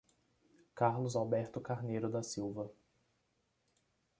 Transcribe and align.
Carlos 0.73 1.15
Alberto 1.15 1.61
Carneiro 1.61 2.09
da 2.09 2.23
Silva 2.23 2.71